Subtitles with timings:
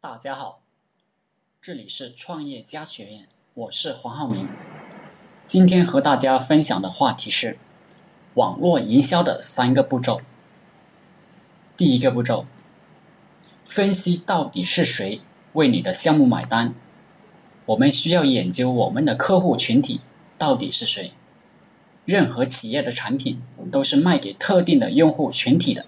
[0.00, 0.60] 大家好，
[1.60, 4.46] 这里是创业家学院，我是黄浩明。
[5.44, 7.58] 今天和大家分享的话题是
[8.34, 10.20] 网络营销的三个步骤。
[11.76, 12.46] 第一个步骤，
[13.64, 15.20] 分析到底是谁
[15.52, 16.76] 为你的项目买单。
[17.66, 20.00] 我们需要研究我们的客户群体
[20.38, 21.10] 到底是谁。
[22.04, 23.42] 任何企业的产品
[23.72, 25.86] 都是卖给特定的用户群体的。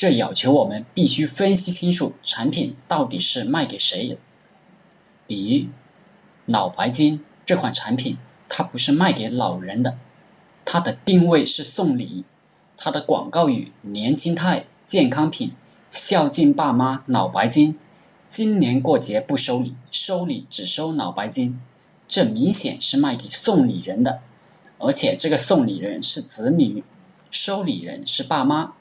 [0.00, 4.16] 这要求我们必须分析清楚产品到底是卖给谁的。
[5.26, 5.68] 比如
[6.46, 8.16] 脑白金这款产品，
[8.48, 9.98] 它不是卖给老人的，
[10.64, 12.24] 它的定位是送礼，
[12.78, 15.52] 它的广告语年轻态健康品，
[15.90, 17.78] 孝敬爸妈脑白金，
[18.26, 21.60] 今年过节不收礼，收礼只收脑白金，
[22.08, 24.22] 这明显是卖给送礼人的，
[24.78, 26.84] 而且这个送礼人是子女，
[27.30, 28.72] 收礼人是爸妈。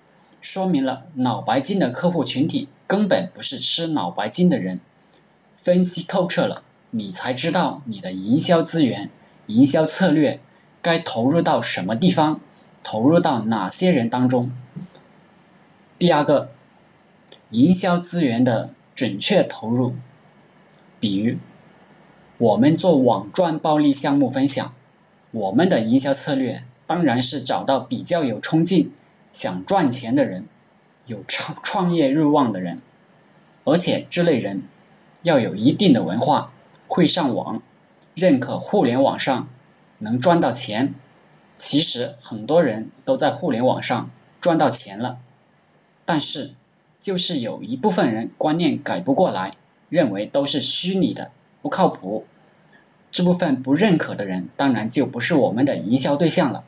[0.42, 4.80] 说明了脑白金的客户群体根本不是吃脑白金的人。
[5.56, 9.10] 分析透彻了，你才知道你的营销资源、
[9.48, 10.40] 营销策略
[10.82, 12.40] 该投入到什么地方，
[12.84, 14.52] 投入到哪些人当中。
[15.98, 16.52] 第二个，
[17.50, 19.96] 营销资源的准确投入。
[21.02, 21.38] 比如，
[22.38, 24.74] 我们做网赚暴利项目分享，
[25.32, 28.94] 我们的营销策略当然是找到比较有冲劲。
[29.32, 30.48] 想赚钱的人，
[31.06, 32.82] 有创 创业欲望的人，
[33.64, 34.64] 而且这类人
[35.22, 36.52] 要有一定的文化，
[36.88, 37.62] 会上网，
[38.16, 39.48] 认可互联网上
[40.00, 40.96] 能赚到钱。
[41.56, 44.10] 其实很多人都在互联网上
[44.42, 45.18] 赚到钱了，
[46.06, 46.52] 但是
[47.00, 49.56] 就是有一部分人观念改不过来，
[49.90, 52.26] 认为都是虚拟的，不靠谱。
[53.12, 56.64] 这部分不认可的人，当然就不是我们的营销对象了。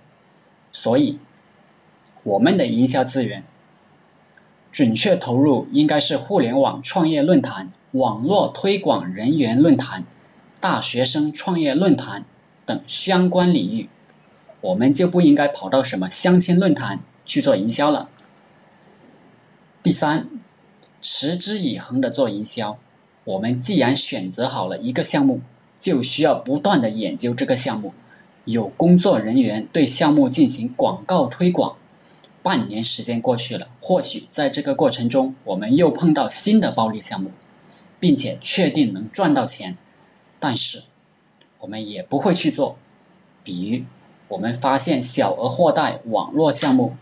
[0.72, 1.20] 所以。
[2.24, 3.44] 我们的营销资源
[4.72, 10.06] 准确投入应该是互联网创业论坛、网络推广人员论坛、
[10.60, 12.26] 大学生创业论坛
[12.66, 13.90] 等相关领域，
[14.62, 18.10] 我们就不应该跑到什么相亲论坛去做营销了。
[19.84, 20.30] 第三，
[21.02, 22.78] 持之以恒的做营销。
[23.24, 25.42] 我们既然选择好了一个项目，
[25.80, 27.94] 就需要不断的研究这个项目，
[28.46, 31.78] 有工作人员对项目进行广告推广。
[32.44, 37.32] 半年时间过去了，或许在这个过程中，我们又碰到新的暴利项目，
[38.00, 39.78] 并且确定能赚到钱，
[40.40, 40.82] 但是
[41.60, 42.78] 我们也不会去做。
[43.44, 43.86] 比如，
[44.28, 46.96] 我们发现小额货贷网络项目、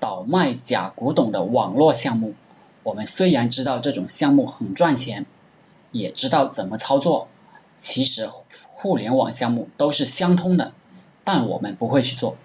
[0.00, 2.34] 倒卖假古董的网络项目，
[2.82, 5.24] 我们虽然知道这种项目很赚钱，
[5.92, 7.28] 也知道怎么操作，
[7.78, 8.28] 其实
[8.70, 10.72] 互联网项目都是相通的，
[11.22, 12.36] 但我们不会去做，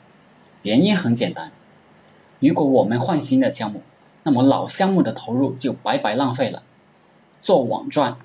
[0.62, 1.52] 原因很简单。
[2.40, 3.82] 如果我们换新的项目，
[4.24, 6.64] 那么老项目的投入就白白浪费了。
[7.42, 8.18] 做网赚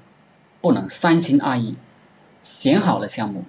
[0.60, 1.74] 不能三心二意，
[2.42, 3.44] 选好了项目，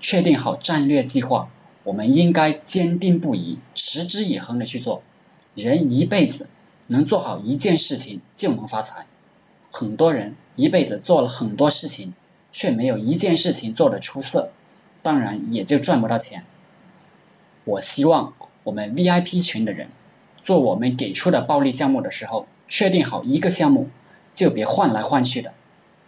[0.00, 1.48] 确定好战略计划，
[1.84, 5.02] 我们应该坚定不移、持之以恒的去做。
[5.54, 6.50] 人一辈子
[6.86, 9.06] 能做好一件事情就能发财，
[9.70, 12.12] 很多人一辈子做了很多事情，
[12.52, 14.50] 却没有一件事情做得出色，
[15.02, 16.44] 当然也就赚不到钱。
[17.64, 18.34] 我希望。
[18.64, 19.88] 我们 VIP 群的人
[20.42, 23.88] 做我们给出的暴利项目的时候，确定好一个项目
[24.34, 25.52] 就别换来换去的，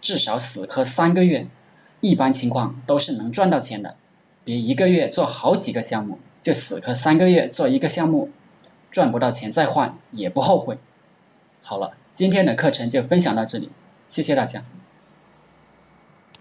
[0.01, 1.47] 至少死磕三个月，
[2.01, 3.95] 一般情况都是能赚到钱的。
[4.43, 8.29] 别一个月做好几个项目，就死磕三个月做一个项目，
[8.91, 10.77] 赚不到钱再换也不后悔。
[11.61, 13.69] 好了，今天的课程就分享到这里，
[14.07, 14.63] 谢谢大家。